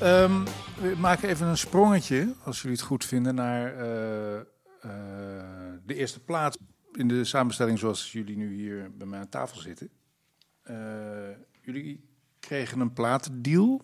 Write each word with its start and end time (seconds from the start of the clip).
Ehm, 0.00 0.44
we 0.80 0.94
maken 0.98 1.28
even 1.28 1.46
een 1.46 1.58
sprongetje, 1.58 2.34
als 2.44 2.62
jullie 2.62 2.76
het 2.76 2.86
goed 2.86 3.04
vinden, 3.04 3.34
naar 3.34 3.76
eh, 3.76 4.38
eh, 4.38 4.44
de 5.86 5.94
eerste 5.94 6.20
plaats 6.20 6.56
in 6.92 7.08
de 7.08 7.24
samenstelling 7.24 7.78
zoals 7.78 8.12
jullie 8.12 8.36
nu 8.36 8.54
hier 8.54 8.90
bij 8.96 9.06
mij 9.06 9.18
aan 9.18 9.28
tafel 9.28 9.60
zitten. 9.60 9.90
Eh, 10.62 10.76
jullie 11.62 12.08
kregen 12.38 12.80
een 12.80 12.92
platendeal, 12.92 13.82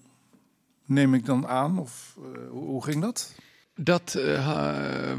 neem 0.84 1.14
ik 1.14 1.24
dan 1.24 1.46
aan, 1.46 1.78
of 1.78 2.18
hoe, 2.50 2.84
ging 2.84 3.00
dat? 3.00 3.34
Dat 3.74 4.18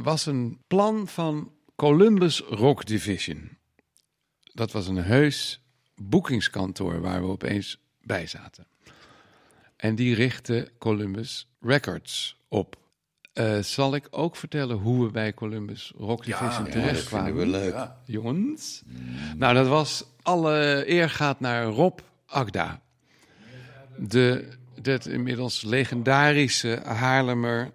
was 0.03 0.25
een 0.25 0.61
plan 0.67 1.07
van 1.07 1.51
Columbus 1.75 2.39
Rock 2.39 2.85
Division. 2.85 3.57
Dat 4.53 4.71
was 4.71 4.87
een 4.87 5.03
heus 5.03 5.63
boekingskantoor 5.95 7.01
waar 7.01 7.21
we 7.21 7.27
opeens 7.27 7.81
bij 8.01 8.27
zaten. 8.27 8.67
En 9.77 9.95
die 9.95 10.15
richtte 10.15 10.71
Columbus 10.77 11.47
Records 11.59 12.37
op. 12.47 12.77
Eh, 13.33 13.59
zal 13.59 13.95
ik 13.95 14.07
ook 14.09 14.35
vertellen 14.35 14.77
hoe 14.77 15.05
we 15.05 15.11
bij 15.11 15.33
Columbus 15.33 15.93
Rock 15.97 16.25
Division 16.25 16.65
ja, 16.65 16.77
Ja, 16.79 16.91
dat 16.91 17.03
vinden 17.03 17.35
we 17.35 17.45
leuk. 17.45 17.89
Jongens. 18.05 18.81
Nou, 19.35 19.53
dat 19.53 19.67
was 19.67 20.03
alle 20.21 20.83
eer 20.87 21.09
gaat 21.09 21.39
naar 21.39 21.65
Rob 21.65 21.99
Agda. 22.25 22.81
De, 23.97 24.47
dat 24.81 25.05
inmiddels 25.05 25.61
legendarische 25.61 26.81
Haarlemmer 26.83 27.71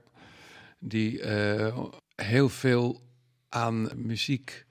die 0.78 1.20
eh, 1.20 1.78
heel 2.14 2.48
veel 2.48 3.00
aan 3.48 3.88
muziek 3.94 4.66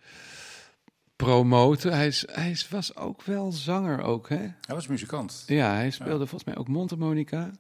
promoten. 1.26 1.94
Hij, 1.94 2.08
is, 2.08 2.26
hij 2.32 2.50
is, 2.50 2.70
was 2.70 2.96
ook 2.96 3.22
wel 3.22 3.52
zanger 3.52 4.02
ook, 4.02 4.30
hè? 4.30 4.36
Hij 4.38 4.76
was 4.76 4.88
muzikant. 4.88 5.44
Ja, 5.48 5.74
hij 5.74 5.92
speelde 5.92 6.28
volgens 6.28 6.44
mij 6.44 6.58
ook 6.58 6.68
mondharmonica. 6.68 7.52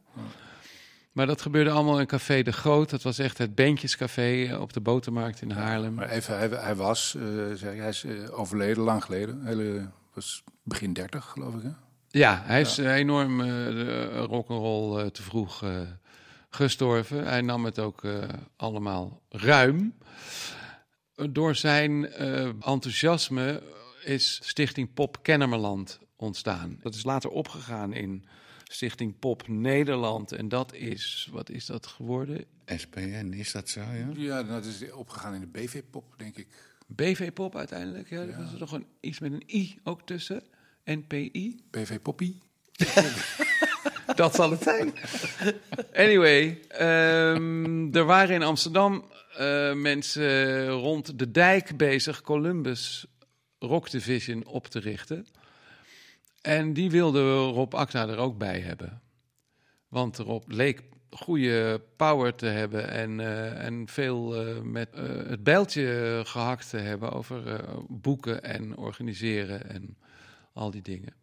Maar 1.11 1.25
dat 1.25 1.41
gebeurde 1.41 1.69
allemaal 1.69 1.99
in 1.99 2.05
Café 2.05 2.41
de 2.41 2.51
Groot. 2.51 2.89
Dat 2.89 3.01
was 3.01 3.19
echt 3.19 3.37
het 3.37 3.55
Bandjescafé 3.55 4.43
eh, 4.43 4.61
op 4.61 4.73
de 4.73 4.81
Botermarkt 4.81 5.41
in 5.41 5.51
Haarlem. 5.51 5.93
Maar 5.93 6.09
even, 6.09 6.37
hij, 6.37 6.47
hij 6.47 6.75
was, 6.75 7.15
eh, 7.15 7.23
zeg, 7.53 7.75
hij 7.75 7.89
is 7.89 8.03
eh, 8.03 8.39
overleden, 8.39 8.83
lang 8.83 9.03
geleden. 9.03 9.45
Hele, 9.45 9.89
was 10.13 10.43
begin 10.63 10.93
30, 10.93 11.25
geloof 11.25 11.55
ik. 11.55 11.63
Hè? 11.63 11.69
Ja, 12.07 12.41
hij 12.45 12.61
is 12.61 12.77
enorm 12.77 13.41
uh, 13.41 14.23
rock'n'roll 14.23 15.03
uh, 15.03 15.07
te 15.09 15.21
vroeg 15.21 15.63
gestorven. 16.49 17.25
Hij 17.25 17.41
nam 17.41 17.65
het 17.65 17.79
ook 17.79 18.01
allemaal 18.55 19.21
ruim. 19.29 19.93
Door 21.29 21.55
zijn 21.55 21.91
uh, 22.21 22.45
enthousiasme 22.45 23.63
is 24.03 24.39
Stichting 24.43 24.93
Pop 24.93 25.23
Kennemerland 25.23 25.99
ontstaan. 26.15 26.77
Dat 26.81 26.95
is 26.95 27.03
later 27.03 27.29
opgegaan 27.29 27.93
in 27.93 28.25
Stichting 28.63 29.19
Pop 29.19 29.47
Nederland. 29.47 30.31
En 30.31 30.49
dat 30.49 30.73
is, 30.73 31.29
wat 31.31 31.49
is 31.49 31.65
dat 31.65 31.87
geworden? 31.87 32.45
SPN, 32.65 33.33
is 33.35 33.51
dat 33.51 33.69
zo, 33.69 33.79
ja? 33.79 34.07
Ja, 34.15 34.43
dat 34.43 34.65
is 34.65 34.91
opgegaan 34.91 35.33
in 35.33 35.39
de 35.39 35.47
BV-pop, 35.47 36.13
denk 36.17 36.37
ik. 36.37 36.47
BV-pop 36.87 37.55
uiteindelijk, 37.55 38.09
ja. 38.09 38.21
ja. 38.21 38.37
Was 38.37 38.53
er 38.53 38.59
nog 38.59 38.71
een, 38.71 38.85
iets 38.99 39.19
met 39.19 39.31
een 39.31 39.43
i 39.47 39.79
ook 39.83 40.01
tussen. 40.05 40.43
NPI. 40.85 41.63
BV-poppie. 41.69 42.41
dat 44.15 44.35
zal 44.35 44.51
het 44.51 44.63
zijn. 44.63 44.93
Anyway, 45.93 46.61
um, 46.81 47.95
er 47.95 48.05
waren 48.05 48.35
in 48.35 48.43
Amsterdam 48.43 49.03
uh, 49.39 49.73
mensen 49.73 50.67
rond 50.69 51.19
de 51.19 51.31
dijk 51.31 51.77
bezig 51.77 52.21
Columbus 52.21 53.05
Rock 53.59 53.89
Division 53.89 54.45
op 54.45 54.67
te 54.67 54.79
richten. 54.79 55.27
En 56.41 56.73
die 56.73 56.91
wilden 56.91 57.37
Rob 57.43 57.73
Akda 57.73 58.07
er 58.07 58.17
ook 58.17 58.37
bij 58.37 58.59
hebben. 58.59 59.01
Want 59.87 60.17
Rob 60.17 60.43
leek 60.47 60.81
goede 61.09 61.81
power 61.95 62.35
te 62.35 62.45
hebben 62.45 62.89
en, 62.89 63.19
uh, 63.19 63.65
en 63.65 63.87
veel 63.87 64.47
uh, 64.47 64.61
met 64.61 64.89
het 65.27 65.43
bijltje 65.43 66.21
gehakt 66.25 66.69
te 66.69 66.77
hebben 66.77 67.11
over 67.11 67.65
boeken 67.87 68.43
en 68.43 68.77
organiseren 68.77 69.69
en 69.69 69.97
al 70.53 70.71
die 70.71 70.81
dingen. 70.81 71.13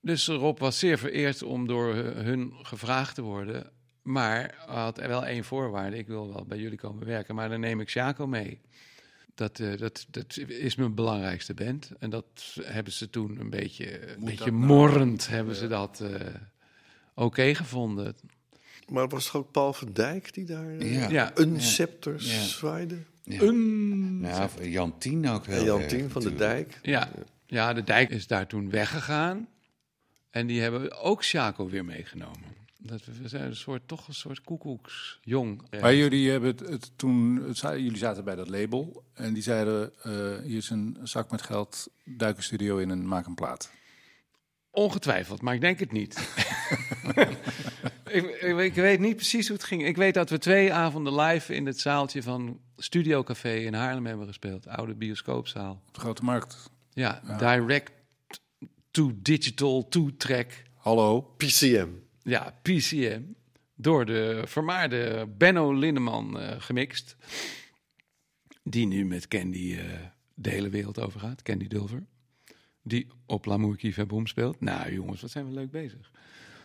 Dus 0.00 0.26
Rob 0.26 0.58
was 0.58 0.78
zeer 0.78 0.98
vereerd 0.98 1.42
om 1.42 1.66
door 1.66 1.94
hun 1.94 2.52
gevraagd 2.62 3.14
te 3.14 3.22
worden. 3.22 3.70
Maar 4.02 4.54
had 4.66 4.96
wel 4.96 5.26
één 5.26 5.44
voorwaarde. 5.44 5.98
Ik 5.98 6.06
wil 6.06 6.32
wel 6.32 6.44
bij 6.44 6.58
jullie 6.58 6.78
komen 6.78 7.06
werken, 7.06 7.34
maar 7.34 7.48
dan 7.48 7.60
neem 7.60 7.80
ik 7.80 7.88
Jaco 7.88 8.26
mee. 8.26 8.60
Dat, 9.34 9.58
uh, 9.58 9.78
dat, 9.78 10.06
dat 10.10 10.36
is 10.46 10.74
mijn 10.74 10.94
belangrijkste 10.94 11.54
band. 11.54 11.90
En 11.98 12.10
dat 12.10 12.56
hebben 12.62 12.92
ze 12.92 13.10
toen 13.10 13.40
een 13.40 13.50
beetje, 13.50 14.14
een 14.16 14.24
beetje 14.24 14.50
morrend 14.50 15.28
hebben 15.28 15.54
ja. 15.54 15.60
ze 15.60 15.68
dat 15.68 16.00
uh, 16.02 16.10
oké 16.10 16.24
okay 17.14 17.54
gevonden. 17.54 18.16
Maar 18.88 19.08
was 19.08 19.24
het 19.24 19.34
ook 19.34 19.50
Paul 19.50 19.72
van 19.72 19.92
Dijk 19.92 20.34
die 20.34 20.44
daar 20.44 20.74
uh, 20.74 21.00
ja. 21.00 21.08
Ja. 21.08 21.30
een 21.34 21.60
scepter 21.60 22.14
ja. 22.18 22.42
zwaaide? 22.42 22.98
Ja. 23.22 23.40
Een... 23.40 24.18
Ja, 24.22 24.48
Jan 24.60 24.98
Tien 24.98 25.28
ook 25.28 25.46
heel 25.46 25.64
Jan 25.64 25.86
Tien 25.86 26.10
van 26.10 26.22
de. 26.22 26.34
Dijk. 26.34 26.78
Ja. 26.82 27.10
ja, 27.46 27.72
de 27.72 27.84
Dijk 27.84 28.10
is 28.10 28.26
daar 28.26 28.46
toen 28.46 28.70
weggegaan. 28.70 29.48
En 30.30 30.46
die 30.46 30.60
hebben 30.60 31.00
ook 31.00 31.24
Chaco 31.24 31.68
weer 31.68 31.84
meegenomen. 31.84 32.61
Dat 32.84 33.04
we 33.04 33.28
zijn 33.28 33.44
een 33.44 33.56
soort, 33.56 33.88
toch 33.88 34.08
een 34.08 34.14
soort 34.14 34.40
koekoeksjong. 34.40 35.62
Maar 35.80 35.94
jullie 35.94 36.30
hebben 36.30 36.48
het, 36.48 36.60
het 36.60 36.92
toen, 36.96 37.44
het, 37.46 37.58
jullie 37.58 37.96
zaten 37.96 38.24
bij 38.24 38.34
dat 38.34 38.48
label 38.48 39.04
en 39.14 39.34
die 39.34 39.42
zeiden: 39.42 39.92
uh, 40.06 40.38
hier 40.42 40.56
is 40.56 40.70
een 40.70 40.98
zak 41.02 41.30
met 41.30 41.42
geld, 41.42 41.88
duik 42.04 42.36
een 42.36 42.42
studio 42.42 42.76
in 42.76 42.90
en 42.90 43.08
maak 43.08 43.26
een 43.26 43.34
plaat. 43.34 43.70
Ongetwijfeld, 44.70 45.42
maar 45.42 45.54
ik 45.54 45.60
denk 45.60 45.78
het 45.78 45.92
niet. 45.92 46.28
ik, 48.04 48.24
ik, 48.40 48.58
ik, 48.58 48.74
weet 48.74 49.00
niet 49.00 49.16
precies 49.16 49.48
hoe 49.48 49.56
het 49.56 49.66
ging. 49.66 49.86
Ik 49.86 49.96
weet 49.96 50.14
dat 50.14 50.30
we 50.30 50.38
twee 50.38 50.72
avonden 50.72 51.20
live 51.20 51.54
in 51.54 51.66
het 51.66 51.80
zaaltje 51.80 52.22
van 52.22 52.60
Studio 52.76 53.22
Café 53.22 53.54
in 53.54 53.74
Haarlem 53.74 54.06
hebben 54.06 54.26
gespeeld. 54.26 54.66
Oude 54.66 54.94
bioscoopzaal. 54.94 55.82
Op 55.86 55.94
de 55.94 56.00
Grote 56.00 56.24
Markt. 56.24 56.70
Ja, 56.90 57.22
ja. 57.26 57.36
direct 57.36 57.92
to 58.90 59.12
digital, 59.14 59.88
to 59.88 60.10
track. 60.16 60.62
Hallo. 60.76 61.20
PCM. 61.36 61.88
Ja, 62.22 62.58
PCM. 62.62 63.22
Door 63.74 64.04
de 64.06 64.42
vermaarde 64.46 65.28
Benno 65.38 65.72
Lindeman 65.72 66.40
uh, 66.40 66.50
gemixt. 66.58 67.16
Die 68.62 68.86
nu 68.86 69.04
met 69.04 69.28
Candy 69.28 69.58
uh, 69.58 69.84
de 70.34 70.50
hele 70.50 70.68
wereld 70.68 71.00
overgaat. 71.00 71.42
Candy 71.42 71.66
Dulver. 71.66 72.06
Die 72.82 73.06
op 73.26 73.44
L'amour 73.44 73.76
qui 73.76 74.06
boom 74.06 74.26
speelt. 74.26 74.60
Nou 74.60 74.92
jongens, 74.92 75.20
wat 75.20 75.30
zijn 75.30 75.46
we 75.46 75.54
leuk 75.54 75.70
bezig. 75.70 76.10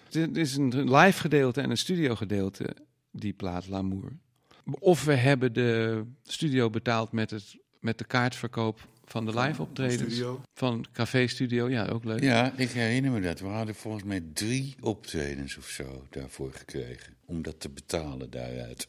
Het 0.10 0.38
is 0.38 0.56
een 0.56 0.96
live 0.96 1.20
gedeelte 1.20 1.62
en 1.62 1.70
een 1.70 1.78
studio 1.78 2.16
gedeelte, 2.16 2.76
die 3.12 3.34
plaat 3.34 3.68
L'amour. 3.68 4.18
Of 4.64 5.04
we 5.04 5.14
hebben 5.14 5.54
de 5.54 6.04
studio 6.24 6.70
betaald 6.70 7.12
met, 7.12 7.30
het, 7.30 7.58
met 7.80 7.98
de 7.98 8.06
kaartverkoop 8.06 8.88
van 9.10 9.26
de 9.26 9.40
live 9.40 9.62
optredens. 9.62 10.22
Van 10.54 10.86
Café 10.94 11.28
Studio, 11.28 11.70
ja, 11.70 11.86
ook 11.88 12.04
leuk. 12.04 12.22
Ja, 12.22 12.54
ik 12.56 12.70
herinner 12.70 13.12
me 13.12 13.22
dat. 13.22 13.40
We 13.40 13.48
hadden 13.48 13.76
volgens 13.76 14.04
mij 14.04 14.24
drie 14.34 14.76
optredens 14.82 15.58
of 15.58 15.68
zo 15.68 16.06
daarvoor 16.10 16.52
gekregen. 16.54 17.14
Om 17.26 17.42
dat 17.42 17.60
te 17.60 17.70
betalen 17.70 18.30
daaruit. 18.30 18.88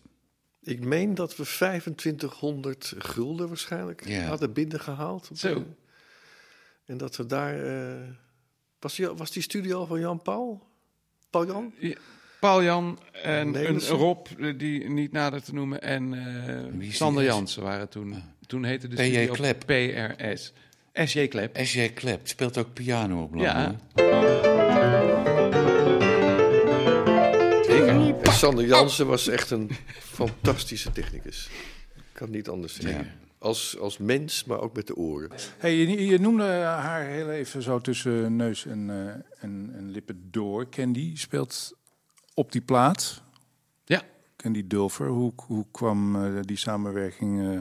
Ik 0.63 0.81
meen 0.85 1.15
dat 1.15 1.37
we 1.37 1.43
2500 1.45 2.95
gulden 2.99 3.49
waarschijnlijk 3.49 4.07
Ja. 4.09 4.23
hadden 4.23 4.53
binnengehaald. 4.53 5.31
Zo. 5.35 5.65
En 6.85 6.97
dat 6.97 7.17
we 7.17 7.27
daar... 7.27 7.65
eh, 7.65 8.09
was, 8.81 8.95
die, 8.97 9.07
was 9.09 9.31
die 9.31 9.43
studio 9.43 9.85
van 9.87 10.01
Jan 10.01 10.23
Paul? 10.23 10.67
Paul 11.31 11.47
Jan? 11.47 11.73
Paul 12.41 12.63
Jan 12.63 12.99
en 13.23 13.55
een? 13.69 13.81
Rob, 13.81 14.27
eh, 14.39 14.59
die 14.59 14.89
niet 14.91 15.13
nader 15.13 15.43
te 15.43 15.55
noemen, 15.55 15.83
en 15.83 16.15
eh, 16.81 16.89
is 16.89 16.97
Sander? 16.97 17.25
Jansen 17.25 17.63
waren 17.63 17.89
toen. 17.89 18.23
Toen 18.49 18.65
heette 18.65 18.89
de 18.89 18.97
studio 18.97 19.33
Klep. 19.33 19.63
PRS. 19.67 20.53
S.J. 20.93 21.27
Klep. 21.27 21.57
S.J. 21.57 21.89
Klep 21.89 22.29
speelt 22.29 22.59
ook 22.59 22.73
piano 22.73 23.23
op 23.23 23.35
Ja. 23.35 23.77
En 28.25 28.33
Sander 28.33 28.67
Jansen 28.67 29.07
was 29.07 29.29
echt 29.29 29.51
een 29.51 29.71
fantastische 29.99 30.93
technicus. 30.93 31.51
Ik 31.97 32.03
kan 32.13 32.31
niet 32.31 32.49
anders 32.49 32.75
zeggen. 32.75 33.05
Ja. 33.05 33.11
Als, 33.39 33.79
als 33.79 33.99
mens, 33.99 34.45
maar 34.45 34.61
ook 34.61 34.75
met 34.75 34.87
de 34.87 34.97
oren. 34.97 35.31
Hey, 35.59 35.77
je, 35.77 36.07
je 36.07 36.19
noemde 36.19 36.45
haar 36.63 37.05
heel 37.05 37.31
even 37.31 37.63
zo 37.63 37.81
tussen 37.81 38.37
neus 38.37 38.67
en, 38.67 38.89
uh, 38.89 39.09
en, 39.41 39.71
en 39.75 39.91
lippen 39.91 40.29
door. 40.31 40.69
Candy 40.69 41.17
speelt 41.17 41.77
op 42.35 42.53
die 42.53 42.63
plaat. 42.63 43.23
Ja. 43.85 44.03
Candy 44.37 44.67
Dulver. 44.67 45.09
Hoe, 45.09 45.33
hoe 45.37 45.67
kwam 45.71 46.17
uh, 46.17 46.41
die 46.43 46.57
samenwerking 46.57 47.41
uh, 47.41 47.61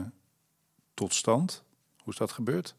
tot 0.98 1.14
stand? 1.14 1.62
Hoe 2.02 2.12
is 2.12 2.18
dat 2.18 2.32
gebeurd? 2.32 2.74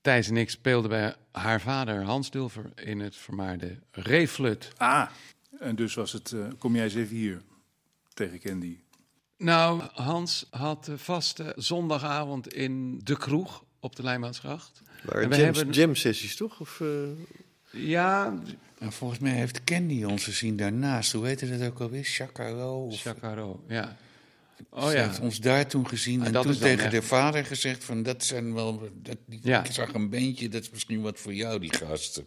Thijs 0.00 0.28
en 0.28 0.36
ik 0.36 0.50
speelden 0.50 0.90
bij 0.90 1.14
haar 1.32 1.60
vader 1.60 2.02
Hans 2.02 2.30
Dulver 2.30 2.70
in 2.74 3.00
het 3.00 3.16
vermaarde 3.16 3.78
Reflut. 3.90 4.72
Ah, 4.76 5.08
en 5.58 5.76
dus 5.76 5.94
was 5.94 6.12
het, 6.12 6.30
uh, 6.30 6.46
kom 6.58 6.74
jij 6.74 6.84
eens 6.84 6.94
even 6.94 7.16
hier 7.16 7.42
tegen 8.14 8.38
Candy. 8.38 8.78
Nou, 9.36 9.82
Hans 9.92 10.46
had 10.50 10.84
de 10.84 10.98
vaste 10.98 11.52
zondagavond 11.56 12.52
in 12.54 13.00
de 13.04 13.16
kroeg 13.16 13.64
op 13.80 13.96
de 13.96 14.02
Lijnbaansgracht. 14.02 14.82
Maar 15.04 15.14
En 15.22 15.28
we 15.28 15.36
jam, 15.36 15.54
hebben- 15.54 15.74
jam 15.74 15.94
sessies 15.94 16.36
toch? 16.36 16.60
Of, 16.60 16.80
eh, 16.80 16.88
Ja, 17.70 18.34
En 18.78 18.92
volgens 18.92 19.20
mij 19.20 19.32
heeft 19.32 19.64
Candy 19.64 20.04
ons 20.04 20.24
gezien 20.24 20.56
daarnaast. 20.56 21.12
Hoe 21.12 21.26
heette 21.26 21.58
dat 21.58 21.68
ook 21.70 21.80
alweer? 21.80 22.04
Chacaro? 22.04 22.86
Of... 22.86 23.00
Chacaro, 23.00 23.64
ja. 23.68 23.96
Oh 24.70 24.88
Ze 24.88 24.96
ja. 24.96 25.06
heeft 25.06 25.20
ons 25.20 25.38
daar 25.40 25.66
toen 25.66 25.88
gezien 25.88 26.20
Ah, 26.20 26.26
en 26.26 26.32
toen 26.32 26.58
tegen 26.58 26.84
echt- 26.84 26.90
de 26.90 27.02
vader 27.02 27.44
gezegd 27.44 27.84
van 27.84 28.02
dat 28.02 28.24
zijn 28.24 28.54
wel, 28.54 28.88
dat, 28.94 29.16
Ja. 29.26 29.64
ik 29.64 29.72
zag 29.72 29.94
een 29.94 30.10
beentje, 30.10 30.48
dat 30.48 30.62
is 30.62 30.70
misschien 30.70 31.00
wat 31.02 31.18
voor 31.18 31.34
jou 31.34 31.58
die 31.60 31.74
gasten. 31.74 32.26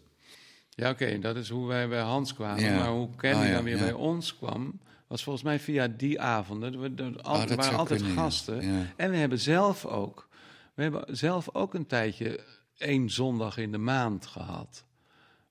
Ja, 0.70 0.90
oké, 0.90 1.20
dat 1.20 1.36
is 1.36 1.50
hoe 1.50 1.68
wij 1.68 1.88
bij 1.88 2.02
Hans 2.02 2.34
kwamen. 2.34 2.64
Ja. 2.64 2.76
Maar 2.76 2.90
hoe 2.90 3.10
Ah, 3.18 3.22
ja, 3.22 3.52
dan 3.54 3.64
weer 3.64 3.78
ja. 3.78 3.84
bij 3.84 3.94
ons 3.94 4.38
kwam, 4.38 4.80
was 5.08 5.24
volgens 5.24 5.46
mij 5.46 5.60
via 5.60 5.88
die 5.88 6.22
avonden. 6.22 6.98
Er, 6.98 7.22
al- 7.22 7.36
Ah, 7.36 7.50
waren 7.50 7.78
altijd 7.78 8.00
kunnen, 8.00 8.18
ja. 8.18 8.22
gasten. 8.24 8.72
Ja. 8.74 8.86
En 8.96 9.12
we 9.12 9.18
hebben 9.18 9.40
zelf 9.40 9.86
ook, 9.86 10.28
we 10.74 10.82
hebben 10.82 11.18
zelf 11.18 11.50
ook 11.56 11.74
een 11.74 11.86
tijdje 11.88 12.40
één 12.78 13.10
zondag 13.10 13.58
in 13.58 13.72
de 13.72 13.78
maand 13.78 14.26
gehad. 14.26 14.84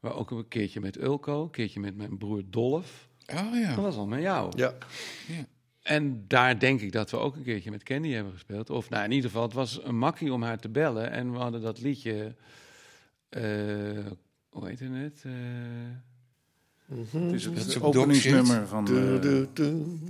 Waar 0.00 0.14
ook 0.14 0.30
een 0.30 0.48
keertje 0.48 0.80
met 0.80 1.00
Ulko, 1.02 1.42
een 1.42 1.50
keertje 1.50 1.80
met 1.80 1.96
mijn 1.96 2.18
broer 2.18 2.42
Dolf. 2.50 3.08
Oh 3.34 3.54
ja. 3.54 3.74
Dat 3.74 3.84
was 3.84 3.96
al 3.96 4.06
met 4.06 4.20
jou. 4.22 4.52
Ja, 4.56 4.74
En 5.88 6.24
daar 6.26 6.58
denk 6.58 6.80
ik 6.80 6.92
dat 6.92 7.10
we 7.10 7.16
ook 7.16 7.36
een 7.36 7.42
keertje 7.42 7.70
met 7.70 7.82
Candy 7.82 8.10
hebben 8.10 8.32
gespeeld. 8.32 8.70
Of 8.70 8.90
nou, 8.90 9.04
in 9.04 9.10
ieder 9.10 9.30
geval, 9.30 9.44
het 9.44 9.54
was 9.54 9.84
een 9.84 9.98
makkie 9.98 10.32
om 10.32 10.42
haar 10.42 10.58
te 10.58 10.68
bellen. 10.68 11.10
En 11.10 11.32
we 11.32 11.38
hadden 11.38 11.62
dat 11.62 11.80
liedje, 11.80 12.34
eh, 13.28 13.42
hoe 14.48 14.68
heet 14.68 14.80
het? 14.80 15.22
Eh, 15.24 15.32
Het 16.86 17.32
is 17.32 17.44
Dat 17.44 17.54
is 17.56 17.64
het 17.64 17.82
ook 17.82 17.96
openingsnummer 17.96 18.66
van, 18.66 18.86
eh, 18.86 19.64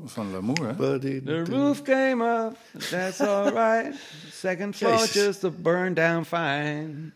van 0.05 0.31
L'amour, 0.31 0.67
hè? 0.69 0.99
The 0.99 1.45
roof 1.45 1.83
came 1.83 2.47
up, 2.47 2.81
that's 2.91 3.21
alright. 3.21 3.97
Second 4.31 4.77
floor 4.77 5.07
just 5.07 5.41
to 5.41 5.51
burn 5.51 5.95
down 5.95 6.25
fine. 6.25 7.11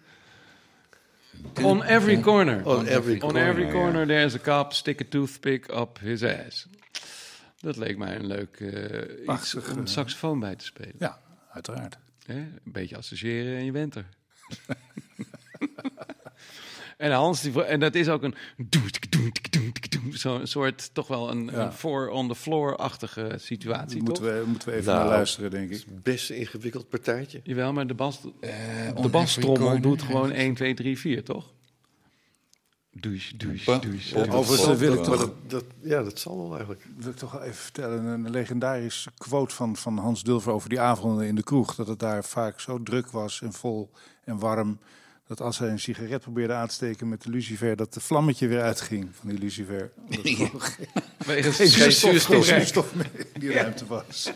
On 1.62 1.82
every 1.82 2.20
corner. 2.20 2.66
On 2.66 2.86
every 2.86 3.12
On 3.12 3.18
corner, 3.18 3.48
every 3.48 3.64
ja. 3.64 3.72
corner 3.72 4.06
there's 4.06 4.34
a 4.34 4.38
cop, 4.38 4.72
stick 4.72 5.00
a 5.00 5.04
toothpick 5.08 5.72
up 5.72 5.98
his 5.98 6.22
ass. 6.22 6.66
Dat 7.62 7.76
leek 7.76 7.96
mij 7.96 8.16
een 8.16 8.26
leuk 8.26 8.60
eh, 8.60 9.34
iets 9.34 9.54
om 9.54 9.62
eh. 9.62 9.76
een 9.76 9.86
saxofoon 9.86 10.40
bij 10.40 10.56
te 10.56 10.64
spelen. 10.64 10.94
Ja, 10.98 11.18
uiteraard. 11.52 11.98
Hè? 12.26 12.34
Een 12.34 12.60
beetje 12.64 12.96
associëren 12.96 13.56
en 13.58 13.64
je 13.64 13.72
bent 13.72 13.94
er. 13.94 14.06
en 16.96 17.12
Hans, 17.12 17.40
die, 17.40 17.64
en 17.64 17.80
dat 17.80 17.94
is 17.94 18.08
ook 18.08 18.22
een 18.22 18.34
zo'n 20.12 20.46
soort, 20.46 20.94
toch 20.94 21.06
wel 21.06 21.30
een, 21.30 21.44
Ja. 21.44 21.64
een 21.64 21.72
four 21.72 22.08
on 22.08 22.28
the 22.28 22.34
floor-achtige 22.34 23.34
situatie, 23.36 23.98
toch? 23.98 24.06
Moeten 24.06 24.24
we, 24.24 24.46
moeten 24.46 24.68
we 24.68 24.74
even 24.74 24.86
Nou, 24.92 24.98
naar 24.98 25.08
luisteren, 25.08 25.50
denk 25.50 25.70
ik. 25.70 25.84
Best 26.02 26.30
een 26.30 26.36
ingewikkeld 26.36 26.88
partijtje. 26.88 27.40
Jawel, 27.44 27.72
maar 27.72 27.86
de, 27.86 27.94
bas, 27.94 28.20
Eh, 28.40 29.02
de 29.02 29.08
bastrommel 29.08 29.80
doet 29.80 30.02
gewoon 30.02 30.32
1, 30.32 30.54
2, 30.54 30.74
3, 30.74 30.98
4, 30.98 31.24
toch? 31.24 31.52
Douche, 32.94 33.36
douche, 33.36 33.80
douche. 33.80 34.16
op- 34.18 34.30
Overigens 34.30 34.68
op- 34.70 34.76
wil 34.78 34.92
ik 34.94 35.02
toch- 35.02 35.18
dat, 35.18 35.32
dat, 35.50 35.64
ja, 35.82 36.02
dat 36.02 36.18
zal 36.18 36.36
wel 36.42 36.50
eigenlijk. 36.50 36.86
Wil 36.96 37.10
ik 37.10 37.16
toch 37.16 37.32
wel 37.32 37.42
even 37.42 37.54
vertellen, 37.54 38.04
een 38.04 38.30
legendarische 38.30 39.10
quote 39.18 39.54
van, 39.54 39.76
van 39.76 39.98
Hans 39.98 40.22
Dulver 40.22 40.52
over 40.52 40.68
die 40.68 40.80
avonden 40.80 41.26
in 41.26 41.34
de 41.34 41.42
kroeg. 41.42 41.74
Dat 41.74 41.86
het 41.86 41.98
daar 41.98 42.24
vaak 42.24 42.60
zo 42.60 42.82
druk 42.82 43.10
was 43.10 43.40
en 43.42 43.52
vol 43.52 43.90
en 44.24 44.38
warm. 44.38 44.78
Dat 45.26 45.40
als 45.40 45.58
hij 45.58 45.68
een 45.68 45.80
sigaret 45.80 46.20
probeerde 46.20 46.52
aan 46.52 46.66
te 46.68 46.74
steken 46.74 47.08
met 47.08 47.22
de 47.22 47.30
lucifer, 47.30 47.76
dat 47.76 47.94
de 47.94 48.00
vlammetje 48.00 48.46
weer 48.48 48.62
uitging 48.62 49.08
van 49.20 49.28
die 49.28 49.38
lucifer. 49.38 49.90
Omdat 50.08 50.24
er 50.24 50.34
gewoon 50.34 50.60
geen, 50.60 50.86
Wegens 51.26 51.56
geen 51.56 51.68
zuurstof, 51.68 52.24
geen 52.24 52.42
zuurstof. 52.44 52.94
meer 52.94 53.10
in 53.32 53.40
die 53.40 53.52
ruimte 53.52 53.86
was. 53.86 54.32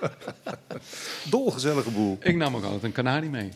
Dolgezellige 1.30 1.90
boel. 1.90 2.16
Ik 2.20 2.36
nam 2.36 2.56
ook 2.56 2.64
altijd 2.64 2.82
een 2.82 2.92
kanarie 2.92 3.30
mee. 3.30 3.50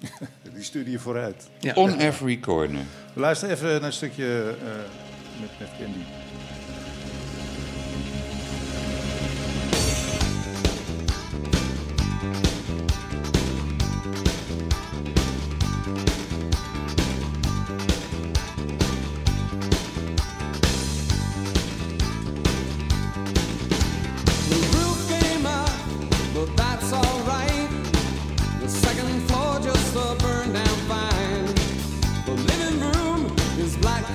Die 0.56 0.64
stuurde 0.64 0.90
je 0.90 0.98
vooruit. 0.98 1.48
Ja. 1.58 1.74
On 1.74 1.98
every 1.98 2.38
corner. 2.38 2.82
We 3.12 3.20
luisteren 3.20 3.54
even 3.54 3.68
naar 3.68 3.82
een 3.82 3.92
stukje 3.92 4.54
eh, 4.64 4.70
met, 5.40 5.50
met 5.58 5.68
Candy. 5.78 6.04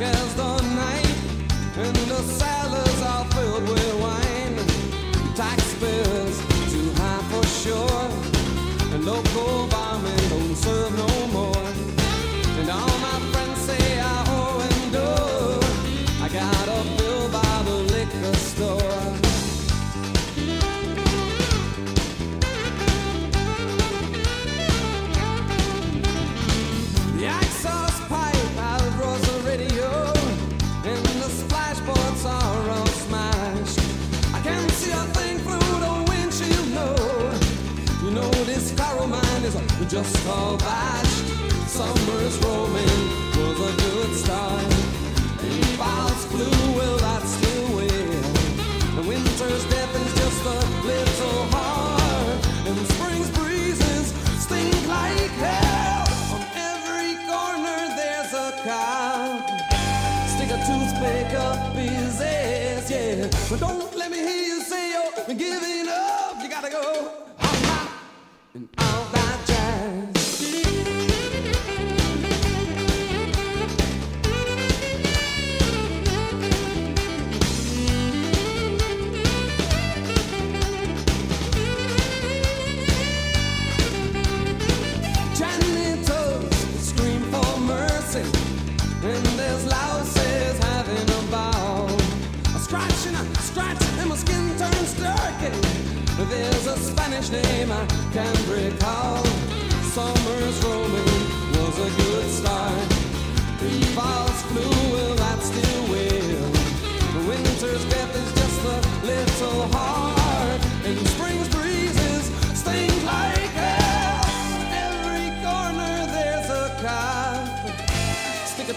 Is 0.02 0.31
just 39.92 40.16
how 40.26 40.56
bad 40.56 41.06
summer's 41.68 42.38
roll. 42.46 42.61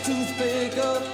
Toothpick 0.05 0.77
up 0.77 1.14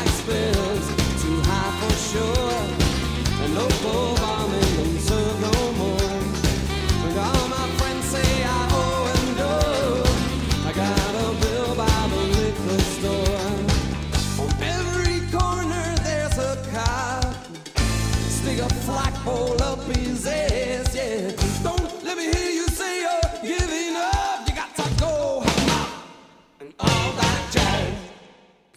I 0.00 0.06
spent 0.06 0.59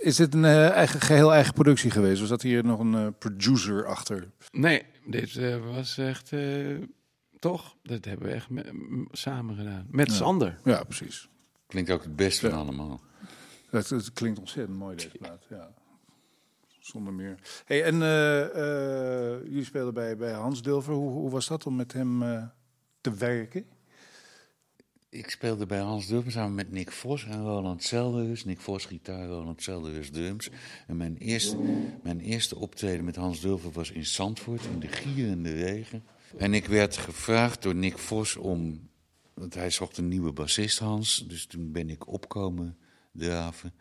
Is 0.03 0.15
dit 0.15 0.33
een 0.33 0.45
eh, 0.45 0.69
eigen, 0.69 1.01
geheel 1.01 1.33
eigen 1.33 1.53
productie 1.53 1.91
geweest? 1.91 2.19
Was 2.19 2.29
dat 2.29 2.41
hier 2.41 2.65
nog 2.65 2.79
een 2.79 2.95
eh, 2.95 3.07
producer 3.19 3.85
achter? 3.85 4.31
Nee, 4.51 4.83
dit 5.05 5.35
eh, 5.35 5.75
was 5.75 5.97
echt... 5.97 6.31
eh, 6.33 6.77
toch? 7.39 7.75
Dat 7.83 8.05
hebben 8.05 8.27
we 8.27 8.33
echt 8.33 8.49
me- 8.49 8.71
m- 8.73 9.07
samen 9.11 9.55
gedaan. 9.55 9.87
Met 9.89 10.11
Sander. 10.11 10.57
Ja, 10.63 10.83
precies. 10.83 11.29
Klinkt 11.67 11.91
ook 11.91 12.03
het 12.03 12.15
best 12.15 12.39
van 12.39 12.51
allemaal. 12.53 13.01
Het, 13.69 13.89
het 13.89 14.13
klinkt 14.13 14.39
ontzettend 14.39 14.77
mooi, 14.77 14.95
deze 14.95 15.09
plaat. 15.17 15.45
Ja. 15.49 15.73
Zonder 16.79 17.13
meer. 17.13 17.35
Hey, 17.65 17.83
en 17.83 18.01
eh, 18.01 18.41
eh, 19.35 19.41
jullie 19.43 19.63
speelden 19.65 19.93
bij, 19.93 20.17
bij 20.17 20.31
Hans 20.31 20.61
Dulver. 20.61 20.93
Hoe, 20.93 21.09
hoe 21.11 21.29
was 21.29 21.47
dat 21.47 21.65
om 21.65 21.75
met 21.75 21.93
hem 21.93 22.23
eh, 22.23 22.43
te 23.01 23.13
werken? 23.13 23.65
Ik 25.13 25.29
speelde 25.29 25.65
bij 25.65 25.79
Hans 25.79 26.07
Dulver 26.07 26.31
samen 26.31 26.55
met 26.55 26.71
Nick 26.71 26.91
Vos 26.91 27.25
en 27.25 27.41
Roland 27.41 27.83
Zelderus. 27.83 28.45
Nick 28.45 28.59
Vos 28.59 28.85
gitaar, 28.85 29.27
Roland 29.27 29.63
Zelderus 29.63 30.09
drums. 30.09 30.49
En 30.87 30.97
mijn 30.97 31.17
eerste, 31.17 31.57
mijn 32.03 32.19
eerste 32.19 32.55
optreden 32.55 33.05
met 33.05 33.15
Hans 33.15 33.41
Dulver 33.41 33.71
was 33.71 33.91
in 33.91 34.05
Zandvoort 34.05 34.65
in 34.65 34.79
de 34.79 34.87
gierende 34.87 35.53
regen. 35.53 36.03
En 36.37 36.53
ik 36.53 36.65
werd 36.65 36.97
gevraagd 36.97 37.61
door 37.61 37.75
Nick 37.75 37.97
Vos 37.97 38.35
om... 38.35 38.89
Want 39.33 39.53
hij 39.53 39.69
zocht 39.69 39.97
een 39.97 40.07
nieuwe 40.07 40.31
bassist, 40.31 40.79
Hans. 40.79 41.25
Dus 41.27 41.45
toen 41.45 41.71
ben 41.71 41.89
ik 41.89 42.07
opkomen 42.07 42.77
draven. 43.11 43.73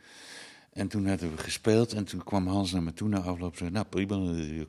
En 0.72 0.88
toen 0.88 1.06
hadden 1.06 1.30
we 1.30 1.38
gespeeld 1.38 1.92
en 1.92 2.04
toen 2.04 2.24
kwam 2.24 2.46
Hans 2.46 2.72
naar 2.72 2.82
me 2.82 2.92
toe 2.92 3.08
na 3.08 3.20
afloop 3.20 3.56
zei... 3.56 3.70
Nou 3.70 3.86
prima, 3.86 4.16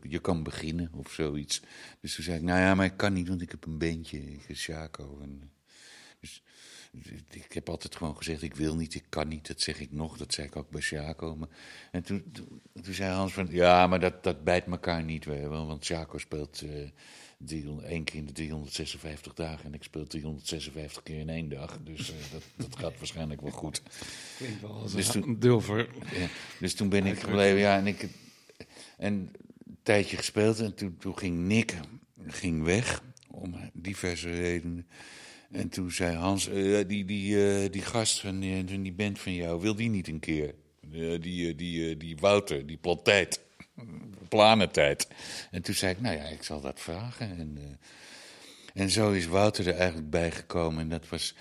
je, 0.02 0.20
kan 0.20 0.44
beginnen 0.44 0.90
of 0.94 1.12
zoiets. 1.12 1.62
Dus 2.00 2.16
toen 2.16 2.24
zei 2.24 2.38
ik, 2.38 2.44
nou 2.44 2.60
ja, 2.60 2.76
maar 2.76 2.86
ik 2.86 2.98
kan 2.98 3.14
niet, 3.14 3.28
want 3.28 3.42
ik 3.42 3.52
heb 3.52 3.66
een 3.66 3.78
beentje. 3.78 4.18
Ik 4.18 4.48
ben 4.48 4.56
Shaco 4.56 5.20
en... 5.22 5.53
Dus 6.92 7.12
ik 7.32 7.54
heb 7.54 7.70
altijd 7.70 7.96
gewoon 7.96 8.18
gezegd, 8.18 8.42
ik 8.42 8.56
wil 8.56 8.76
niet, 8.76 8.96
ik 8.96 9.04
kan 9.10 9.28
niet. 9.28 9.48
Dat 9.48 9.62
zeg 9.62 9.80
ik 9.80 9.92
nog, 9.92 10.18
dat 10.18 10.34
zei 10.34 10.48
ik 10.48 10.56
ook 10.56 10.70
bij. 10.70 11.36
Maar, 11.36 11.48
en 11.92 12.04
toen, 12.04 12.24
toen, 12.32 12.62
toen 12.84 12.94
zei 12.94 13.12
Hans 13.14 13.34
van, 13.34 13.48
ja, 13.50 13.88
maar 13.88 14.00
dat, 14.00 14.24
dat 14.24 14.44
bijt 14.44 14.66
elkaar 14.66 15.04
niet. 15.04 15.26
wel, 15.26 15.68
Want 15.68 15.86
Sjaco 15.86 16.18
speelt 16.18 16.62
eh 16.62 16.90
drie- 17.38 17.82
één 17.82 18.04
keer 18.04 18.16
in 18.20 18.26
de 18.26 18.32
356 18.32 19.34
dagen... 19.34 19.66
en 19.66 19.74
ik 19.74 19.84
speel 19.84 20.08
356 20.08 21.04
keer 21.04 21.20
in 21.20 21.30
één 21.30 21.50
dag. 21.50 21.80
Dus 21.84 22.10
eh, 22.10 22.16
dat, 22.32 22.44
dat 22.56 22.80
gaat 22.80 22.98
waarschijnlijk 22.98 23.42
wel 23.42 23.52
goed. 23.52 23.82
Klinkt 24.38 24.62
wel 24.62 24.72
als 24.72 24.94
Dus 24.94 25.16
een 25.16 25.22
toen- 25.22 25.40
dulver. 25.40 25.90
Ja, 26.14 26.28
dus 26.60 26.74
toen 26.74 26.90
ben 26.90 27.06
ik 27.06 27.20
gebleven, 27.20 27.60
ja, 27.60 27.78
en 27.78 27.88
ik 27.88 28.08
en 28.98 29.14
een 29.14 29.78
tijdje 29.84 30.18
gespeeld 30.18 30.60
en 30.60 30.74
toen, 30.76 30.98
toen 30.98 31.18
ging 31.18 31.38
Nick 31.38 31.76
ging 32.28 32.64
weg 32.64 33.04
om 33.28 33.56
diverse 33.74 34.30
redenen. 34.36 34.88
En 35.54 35.70
toen 35.70 35.92
zei 35.92 36.16
Hans, 36.16 36.48
eh, 36.48 36.88
die, 36.88 37.06
die, 37.06 37.48
eh, 37.64 37.72
die 37.72 37.82
gast 37.82 38.20
van 38.20 38.40
die, 38.40 38.64
van 38.68 38.82
die 38.82 38.94
band 38.94 39.20
van 39.20 39.34
jou, 39.34 39.62
wil 39.62 39.76
die 39.76 39.90
niet 39.90 40.08
een 40.08 40.20
keer? 40.20 40.54
Eh, 40.92 41.22
die, 41.22 41.50
eh, 41.50 41.58
die, 41.58 41.90
eh, 41.90 42.00
die 42.00 42.18
Wouter, 42.20 42.66
die 42.66 42.78
Planttijd, 42.78 43.40
Planentijd. 44.30 45.08
En 45.52 45.62
toen 45.62 45.76
zei 45.76 45.92
ik, 45.92 46.02
nou 46.02 46.16
ja, 46.18 46.24
ik 46.24 46.44
zal 46.44 46.62
dat 46.62 46.80
vragen. 46.80 47.38
En, 47.38 47.58
eh, 47.58 48.82
en 48.82 48.90
zo 48.90 49.12
is 49.12 49.28
Wouter 49.28 49.68
er 49.68 49.76
eigenlijk 49.76 50.10
bijgekomen 50.10 50.82
en 50.82 50.90
dat 50.90 51.10
was... 51.10 51.36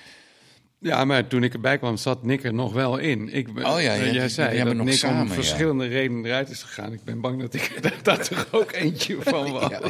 Ja, 0.82 1.04
maar 1.04 1.26
toen 1.26 1.42
ik 1.42 1.52
erbij 1.52 1.78
kwam, 1.78 1.96
zat 1.96 2.24
Nick 2.24 2.44
er 2.44 2.54
nog 2.54 2.72
wel 2.72 2.98
in. 2.98 3.28
Ik 3.34 3.54
ben, 3.54 3.64
Oh 3.64 3.80
ja, 3.80 3.94
ja, 3.94 4.12
jij 4.12 4.28
zei 4.28 4.48
hebben 4.48 4.66
dat 4.66 4.76
nog 4.76 4.86
Nick 4.86 4.94
samen, 4.94 5.22
om 5.22 5.28
ja. 5.28 5.34
verschillende 5.34 5.86
redenen 5.86 6.24
eruit 6.24 6.50
is 6.50 6.62
gegaan. 6.62 6.92
Ik 6.92 7.04
ben 7.04 7.20
bang 7.20 7.40
dat 7.40 7.54
ik 7.54 7.78
dat 8.02 8.28
er 8.28 8.46
ook 8.50 8.72
eentje 8.72 9.16
van 9.22 9.52
was. 9.52 9.70
Ja. 9.70 9.80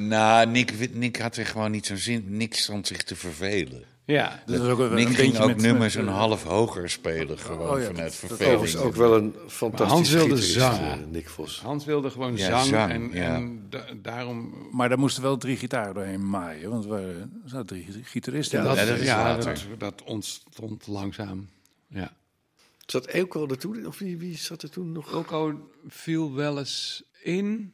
Nou, 0.00 0.46
Nick, 0.46 0.94
Nick 0.94 1.16
had 1.16 1.36
er 1.36 1.46
gewoon 1.46 1.70
niet 1.70 1.86
zo'n 1.86 1.96
zin. 1.96 2.24
Nick 2.28 2.54
stond 2.54 2.86
zich 2.86 3.02
te 3.02 3.16
vervelen. 3.16 3.84
Ja, 4.12 4.42
Dus 4.46 4.60
ook 4.60 4.78
een, 4.78 4.94
Nick 4.94 5.08
een 5.08 5.14
ging 5.14 5.38
ook 5.38 5.46
met- 5.46 5.60
nummers 5.60 5.96
met, 5.96 6.06
een 6.06 6.12
half 6.12 6.42
hoger 6.42 6.90
spelen, 6.90 7.38
gewoon 7.38 7.68
Oh 7.70 7.78
ja, 7.80 7.86
vanuit 7.86 7.96
dat- 7.96 8.04
dat 8.04 8.14
verveling. 8.14 8.54
Overigens 8.54 8.82
ook 8.82 8.94
wel 8.94 9.16
een 9.16 9.34
fantastische 9.46 9.94
Hans 9.94 10.10
wilde 10.28 10.42
zang. 10.42 10.78
eh, 10.78 10.94
Nick 11.10 11.28
Vos. 11.28 11.60
Hans 11.60 11.84
wilde 11.84 12.10
gewoon 12.10 12.36
Ja, 12.36 12.46
zang, 12.48 12.66
zang, 12.66 12.92
en, 12.92 13.10
ja. 13.12 13.34
en 13.34 13.66
da- 13.70 13.84
daarom... 14.02 14.54
Maar 14.72 14.88
daar 14.88 14.98
moesten 14.98 15.22
wel 15.22 15.36
drie 15.36 15.56
gitaren 15.56 15.94
doorheen 15.94 16.30
maaien. 16.30 16.70
Want 16.70 16.84
er 16.84 17.28
zaten 17.44 17.66
drie 17.66 17.86
gitaristen. 18.02 18.64
dat, 18.64 18.76
ja, 18.76 18.84
dat 19.36 19.46
is 19.46 19.66
dat, 19.68 19.80
dat 19.80 20.02
ontstond 20.04 20.86
langzaam. 20.86 21.48
Ja. 21.88 22.12
Zat 22.86 23.06
Eelco 23.06 23.46
er 23.48 23.58
toen? 23.58 23.86
Of 23.86 23.98
wie, 23.98 24.16
wie 24.18 24.36
zat 24.36 24.62
er 24.62 24.70
toen 24.70 24.92
nog? 24.92 25.12
Ilko 25.12 25.70
viel 25.88 26.34
wel 26.34 26.58
eens 26.58 27.02
in 27.22 27.72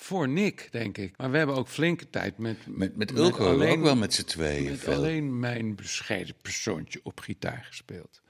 voor 0.00 0.28
Nick, 0.28 0.68
denk 0.70 0.98
ik. 0.98 1.16
Maar 1.16 1.30
we 1.30 1.36
hebben 1.38 1.56
ook 1.56 1.68
flinke 1.68 2.10
tijd 2.10 2.38
met... 2.38 2.56
Met, 2.66 2.96
met 2.96 3.10
Ulko 3.16 3.46
hebben 3.48 3.66
we 3.66 3.72
ook 3.72 3.82
wel 3.82 3.96
met 3.96 4.14
z'n 4.14 4.24
tweeën. 4.24 4.70
met 4.70 4.78
veel. 4.78 4.92
alleen 4.94 5.38
mijn 5.38 5.74
bescheiden 5.74 6.34
persoontje 6.42 7.00
op 7.02 7.20
gitaar 7.20 7.64
gespeeld. 7.68 8.20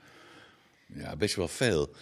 Ja, 0.95 1.17
best 1.17 1.35
wel 1.35 1.49
veel. 1.49 1.95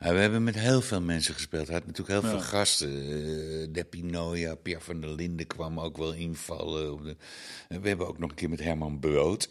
Ja, 0.00 0.12
we 0.12 0.18
hebben 0.18 0.44
met 0.44 0.54
heel 0.54 0.80
veel 0.80 1.00
mensen 1.00 1.34
gespeeld. 1.34 1.66
Hij 1.66 1.76
had 1.76 1.86
natuurlijk 1.86 2.20
heel 2.20 2.30
veel 2.30 2.40
gasten. 2.40 2.90
Uh, 2.90 3.66
Depinoja, 3.72 4.54
Pierre 4.54 4.84
van 4.84 5.00
der 5.00 5.10
Linden 5.10 5.46
kwam 5.46 5.80
ook 5.80 5.96
wel 5.96 6.12
invallen. 6.14 7.02
De- 7.04 7.16
we 7.80 7.88
hebben 7.88 8.06
ook 8.06 8.18
nog 8.18 8.30
een 8.30 8.36
keer 8.36 8.50
met 8.50 8.60
Herman 8.62 8.98
Brood. 8.98 9.48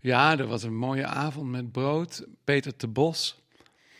Ja, 0.00 0.38
er 0.38 0.46
was 0.46 0.62
een 0.62 0.76
mooie 0.76 1.06
avond 1.06 1.50
met 1.50 1.72
brood. 1.72 2.26
Peter 2.44 2.76
te 2.76 2.88
Bos 2.88 3.42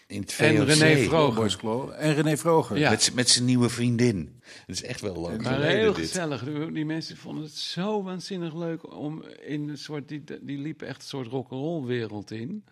In 0.08 0.20
het 0.20 0.38
en. 0.38 0.64
René 0.64 0.96
Vroger. 1.04 1.90
En 1.92 2.14
René 2.14 2.36
Vroger. 2.36 2.78
Ja. 2.78 2.90
Met, 2.90 3.14
met 3.14 3.28
zijn 3.28 3.44
nieuwe 3.44 3.68
vriendin. 3.68 4.40
Dat 4.66 4.76
is 4.76 4.82
echt 4.82 5.00
wel 5.00 5.28
leuk. 5.28 5.42
Maar 5.42 5.62
heel 5.62 5.92
dit. 5.92 6.04
gezellig. 6.04 6.44
Die- 6.44 6.72
Die 6.72 6.84
mensen 6.84 7.16
vonden 7.16 7.42
het 7.44 7.52
zo 7.52 8.02
waanzinnig 8.02 8.54
leuk 8.54 8.94
om 8.96 9.22
in 9.46 9.68
een 9.68 9.78
soort. 9.78 10.08
Die, 10.08 10.24
die 10.40 10.58
liepen 10.58 10.86
echt 10.86 11.00
een 11.02 11.08
soort 11.08 11.26
rock'n'roll 11.26 11.84
wereld 11.86 12.30
in. 12.30 12.64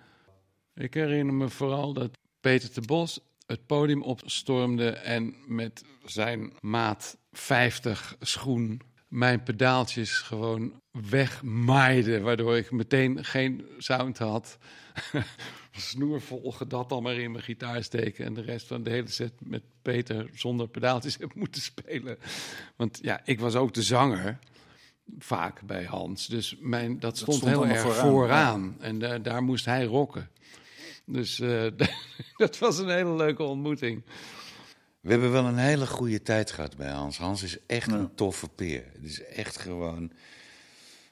Ik 0.75 0.95
herinner 0.95 1.35
me 1.35 1.49
vooral 1.49 1.93
dat 1.93 2.11
Peter 2.41 2.71
de 2.75 2.81
Bos 2.81 3.21
het 3.47 3.67
podium 3.67 4.03
opstormde 4.03 4.91
en 4.91 5.35
met 5.47 5.83
zijn 6.05 6.53
maat 6.61 7.17
50 7.33 8.17
schoen 8.21 8.81
mijn 9.09 9.43
pedaaltjes 9.43 10.19
gewoon 10.19 10.81
wegmaaide, 10.91 12.21
waardoor 12.21 12.57
ik 12.57 12.71
meteen 12.71 13.25
geen 13.25 13.67
sound 13.79 14.19
had. 14.19 14.59
Snoervol 15.71 16.55
dat 16.69 16.89
dan 16.89 17.03
maar 17.03 17.15
in 17.15 17.31
mijn 17.31 17.45
gitaar 17.45 17.83
steken 17.83 18.25
en 18.25 18.35
de 18.35 18.41
rest 18.41 18.67
van 18.67 18.83
de 18.83 18.91
hele 18.91 19.09
set 19.09 19.33
met 19.39 19.63
Peter 19.83 20.31
zonder 20.35 20.69
pedaaltjes 20.69 21.17
heb 21.19 21.35
moeten 21.35 21.63
spelen. 21.63 22.19
Want 22.77 22.99
ja, 23.03 23.21
ik 23.25 23.41
was 23.41 23.55
ook 23.55 23.75
de 23.75 23.83
zanger 23.83 24.39
vaak 25.19 25.63
bij 25.63 25.85
Hans. 25.85 26.27
Dus 26.27 26.57
mijn, 26.61 26.99
dat 26.99 27.19
stond, 27.19 27.37
stond 27.37 27.53
heel 27.53 27.67
erg 27.67 27.81
vooraan, 27.81 28.09
vooraan. 28.11 28.77
En 28.81 28.99
da- 28.99 29.19
daar 29.19 29.43
moest 29.43 29.65
hij 29.65 29.85
rocken. 29.85 30.31
Dus 31.07 31.41
eh, 31.41 31.67
dat 32.37 32.59
was 32.59 32.79
een 32.79 32.89
hele 32.89 33.15
leuke 33.15 33.43
ontmoeting. 33.43 34.03
We 35.07 35.13
hebben 35.13 35.33
wel 35.33 35.45
een 35.45 35.57
hele 35.57 35.87
goede 35.87 36.23
tijd 36.23 36.51
gehad 36.51 36.77
bij 36.77 36.91
Hans. 36.91 37.19
Hans 37.19 37.43
is 37.43 37.57
echt 37.67 37.93
een 37.93 38.15
toffe 38.15 38.49
peer. 38.49 38.85
Het 38.93 39.05
is 39.11 39.23
echt 39.25 39.59
gewoon... 39.59 40.11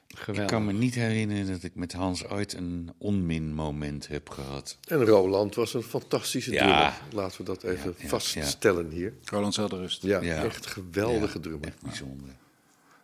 Geweldig. 0.07 0.43
Ik 0.43 0.49
kan 0.49 0.65
me 0.65 0.73
niet 0.73 0.95
herinneren 0.95 1.47
dat 1.51 1.63
ik 1.63 1.75
met 1.75 1.93
Hans 1.93 2.27
ooit 2.27 2.53
een 2.53 2.91
onmin-moment 2.97 4.07
heb 4.07 4.29
gehad. 4.29 4.77
En 4.87 5.05
Roland 5.05 5.55
was 5.55 5.73
een 5.73 5.83
fantastische 5.83 6.51
Ja. 6.51 6.59
drummer. 6.59 6.93
Laten 7.23 7.37
we 7.37 7.43
dat 7.43 7.63
even 7.63 7.89
Ja, 7.97 8.03
ja, 8.03 8.07
vaststellen 8.07 8.89
hier. 8.89 9.13
Roland 9.23 9.53
Zelderust. 9.53 10.01
Ja, 10.03 10.21
Ja. 10.21 10.43
echt 10.43 10.65
geweldige 10.65 11.35
Ja, 11.37 11.41
drummer. 11.43 11.67
Echt 11.67 11.81
bijzonder. 11.81 12.29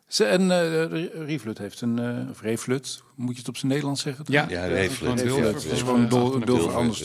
Ze- 0.07 0.25
En 0.25 0.51
eh 0.51 1.25
Rivlut 1.25 1.57
heeft 1.57 1.81
een, 1.81 1.99
eh 1.99 2.29
of 2.29 2.41
Reflut, 2.41 3.01
moet 3.15 3.33
je 3.33 3.39
het 3.39 3.49
op 3.49 3.57
zijn 3.57 3.67
Nederlands 3.71 4.01
zeggen? 4.01 4.25
Ja, 4.27 4.45
Ja, 4.49 4.61
dat 4.61 4.71
is 4.71 4.77
Reeflut. 4.77 4.97
gewoon 5.21 5.41
Dat 5.41 5.63
is 5.71 6.09
dol 6.09 6.39
Dulver, 6.45 6.73
anders. 6.75 7.03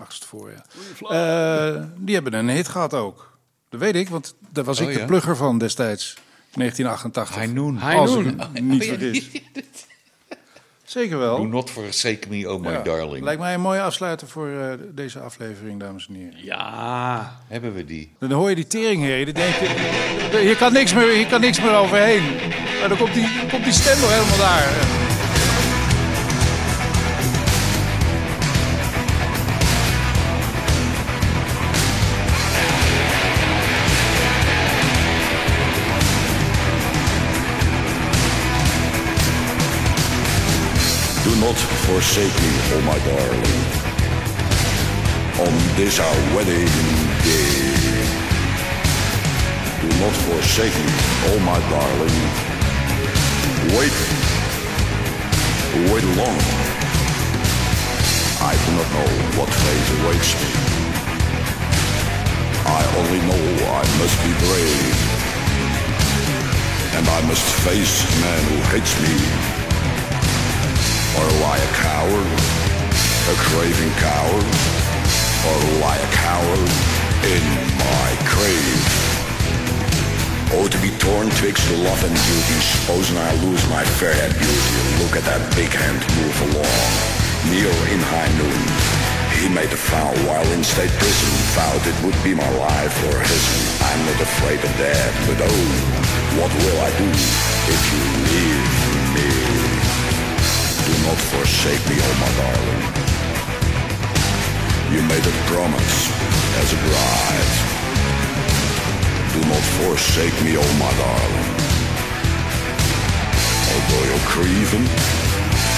Achtst 0.00 0.24
voor, 0.24 0.50
ja. 0.50 0.64
Eh, 1.76 1.82
die 1.96 2.14
hebben 2.14 2.32
een 2.34 2.48
hit 2.48 2.68
gehad 2.68 2.94
ook. 2.94 3.38
Dat 3.68 3.80
weet 3.80 3.94
ik, 3.94 4.08
want 4.08 4.34
daar 4.52 4.64
was 4.64 4.80
Oh, 4.80 4.90
ik 4.90 4.98
de 4.98 5.04
plugger 5.04 5.36
van 5.36 5.58
destijds. 5.58 6.14
1988. 6.52 7.34
Hainoen. 7.36 7.80
Als 7.80 8.10
ik 8.14 8.16
Hainoen. 8.24 8.48
me 8.52 8.60
niet 8.60 8.84
vergis. 8.84 9.28
Zeker 10.84 11.10
Do 11.16 11.18
wel. 11.18 11.44
not 11.44 11.70
forsake 11.70 12.28
me, 12.28 12.52
oh 12.52 12.60
my 12.60 12.70
Ja. 12.70 12.82
darling. 12.82 13.24
Lijkt 13.24 13.40
mij 13.40 13.54
een 13.54 13.60
mooie 13.60 13.80
afsluiter 13.82 14.28
voor 14.28 14.48
eh, 14.48 14.72
deze 14.94 15.20
aflevering, 15.20 15.80
dames 15.80 16.06
en 16.08 16.14
heren. 16.14 16.44
Ja, 16.44 17.36
Hebben 17.48 17.74
we 17.74 17.84
die? 17.84 18.12
Dan 18.18 18.30
hoor 18.32 18.48
je 18.48 18.54
die 18.54 18.66
teringherrie, 18.66 19.24
dan 19.24 19.34
denk 19.34 19.54
je, 19.54 20.38
hier 20.42 20.56
kan 20.56 20.72
niks 20.72 20.94
meer, 20.94 21.08
hier 21.14 21.26
kan 21.26 21.40
niks 21.40 21.60
meer 21.60 21.74
overheen. 21.76 22.22
Maar 22.80 22.88
dan 22.88 22.98
komt 22.98 23.14
die, 23.14 23.28
komt 23.50 23.64
die 23.64 23.72
stem 23.72 24.00
nog 24.00 24.10
helemaal 24.10 24.38
daar. 24.38 24.99
Forsake 41.48 42.36
me, 42.42 42.52
oh 42.76 42.80
my 42.84 42.98
darling, 43.00 43.64
on 45.40 45.52
this 45.76 45.98
our 45.98 46.18
wedding 46.36 46.68
day. 47.24 47.70
Do 49.80 49.88
not 50.00 50.14
forsake 50.28 50.76
me, 50.76 50.92
oh 51.32 51.38
my 51.40 51.58
darling. 51.72 52.18
Wait, 53.72 53.96
wait 55.90 56.04
long. 56.20 56.40
I 58.42 58.52
do 58.64 58.70
not 58.76 58.88
know 58.94 59.10
what 59.40 59.48
fate 59.48 59.88
awaits 59.96 60.32
me. 60.40 60.50
I 62.68 62.82
only 63.00 63.20
know 63.28 63.44
I 63.64 63.84
must 64.00 64.16
be 64.24 64.32
brave. 64.44 64.96
And 66.96 67.08
I 67.08 67.20
must 67.26 67.46
face 67.64 68.04
man 68.20 68.40
who 68.44 68.56
hates 68.76 68.94
me. 69.02 69.59
Or 71.18 71.26
lie 71.42 71.58
a 71.58 71.70
coward, 71.74 72.30
a 73.26 73.34
craving 73.50 73.94
coward. 73.98 74.46
Or 75.42 75.58
lie 75.82 75.98
a 75.98 76.10
coward 76.14 76.70
in 77.26 77.44
my 77.82 78.08
grave. 78.30 79.10
Oh, 80.54 80.68
to 80.70 80.78
be 80.78 80.90
torn 80.98 81.30
twixt 81.38 81.66
love 81.82 82.02
and 82.06 82.14
duty. 82.14 82.58
Supposing 82.62 83.18
I 83.18 83.34
lose 83.42 83.62
my 83.70 83.84
fair 83.98 84.14
haired 84.14 84.38
beauty. 84.38 84.78
Look 85.02 85.18
at 85.18 85.24
that 85.26 85.42
big 85.58 85.70
hand 85.74 85.98
move 86.18 86.38
along. 86.50 86.90
Near 87.50 87.74
in 87.90 88.00
high 88.02 88.30
noon. 88.38 88.62
He 89.34 89.48
made 89.48 89.72
a 89.72 89.80
vow 89.90 90.14
while 90.30 90.46
in 90.52 90.62
state 90.62 90.94
prison. 90.94 91.30
Vowed 91.58 91.86
it 91.90 91.98
would 92.04 92.18
be 92.22 92.34
my 92.34 92.50
life 92.54 92.94
or 93.10 93.18
his. 93.18 93.44
I'm 93.82 94.00
not 94.06 94.20
afraid 94.20 94.62
of 94.62 94.72
death, 94.78 95.14
but 95.26 95.38
oh, 95.42 95.66
what 96.38 96.52
will 96.54 96.78
I 96.86 96.90
do 96.98 97.08
if 97.10 97.82
you 97.90 98.02
leave 98.30 99.74
me? 99.74 99.79
Not 101.06 101.18
forsake 101.32 101.82
me, 101.88 101.96
oh 101.98 102.14
my 102.22 102.30
darling. 102.38 102.82
You 104.92 105.00
made 105.02 105.24
a 105.26 105.34
promise 105.50 105.98
as 106.60 106.68
a 106.72 106.78
bride. 106.86 107.52
Do 109.32 109.40
not 109.48 109.64
forsake 109.78 110.36
me, 110.44 110.56
oh 110.58 110.72
my 110.78 110.92
darling. 111.00 111.50
Although 113.72 114.04
you're 114.08 114.26
grieving, 114.34 114.86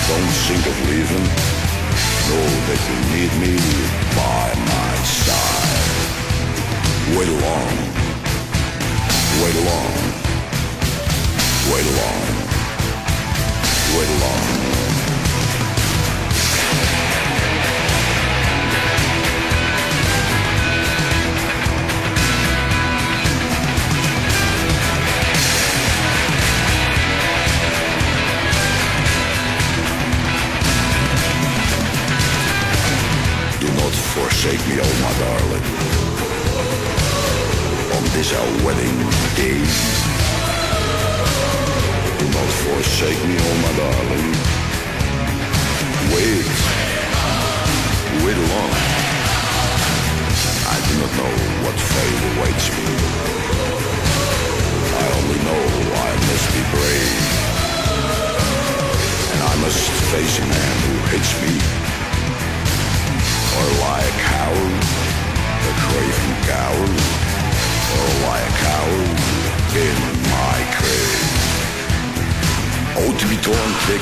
don't 0.08 0.32
think 0.46 0.62
of 0.66 0.76
leaving. 0.90 1.26
Know 2.28 2.48
that 2.68 2.80
you 2.88 2.96
need 3.14 3.32
me 3.42 3.54
by 4.16 4.46
my 4.72 4.92
side. 5.04 6.02
Wait 7.16 7.28
along, 7.28 7.74
wait 9.42 9.56
along, 9.62 9.92
wait 11.70 11.86
along, 11.92 12.22
wait 13.96 14.10
along. 14.16 14.51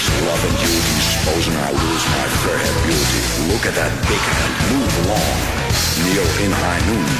Twixt 0.00 0.24
love 0.24 0.44
and 0.48 0.56
duty, 0.56 0.96
I 1.60 1.70
lose 1.76 2.04
my 2.08 2.26
fair 2.40 2.56
haired 2.56 2.80
beauty. 2.88 3.20
Look 3.52 3.64
at 3.68 3.74
that 3.76 3.92
big 4.08 4.22
hand 4.32 4.54
move 4.72 4.92
along, 5.04 5.38
Neo 6.04 6.24
in 6.40 6.52
high 6.52 6.82
noon. 6.88 7.10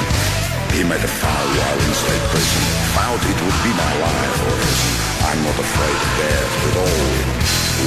He 0.73 0.81
made 0.81 1.03
a 1.03 1.11
vow 1.21 1.43
while 1.61 1.77
in 1.77 1.93
state 1.93 2.25
prison, 2.33 2.63
vowed 2.97 3.21
it 3.21 3.37
would 3.37 3.59
be 3.61 3.71
my 3.77 3.93
life 4.01 4.37
or 4.49 4.55
his. 4.65 4.81
I'm 5.29 5.39
not 5.45 5.57
afraid 5.61 5.99
of 6.01 6.11
death, 6.25 6.53
at 6.69 6.75
all. 6.81 7.09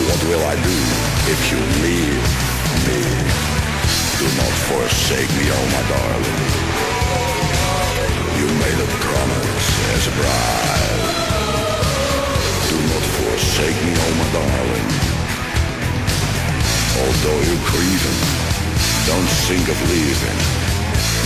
what 0.06 0.20
will 0.30 0.44
I 0.46 0.54
do 0.62 0.78
if 1.32 1.40
you 1.50 1.58
leave 1.82 2.26
me? 2.86 3.00
Do 4.20 4.26
not 4.38 4.54
forsake 4.70 5.32
me, 5.34 5.46
oh 5.50 5.66
my 5.74 5.82
darling. 5.90 6.40
You 8.38 8.46
made 8.62 8.78
a 8.78 8.88
promise 9.02 9.68
as 9.96 10.06
a 10.06 10.14
bride. 10.14 11.83
Do 12.74 12.80
not 12.80 13.06
forsake 13.16 13.78
me, 13.86 13.92
oh 13.94 14.14
my 14.18 14.26
darling. 14.34 14.88
Although 17.02 17.40
you're 17.46 17.66
grieving, 17.70 18.20
don't 19.06 19.30
think 19.46 19.68
of 19.68 19.78
leaving. 19.92 20.40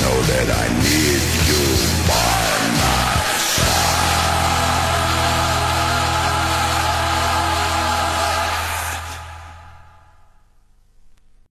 Know 0.02 0.16
that 0.28 0.48
I 0.52 0.66
need 0.84 1.22
you 1.48 1.62
by 2.06 3.17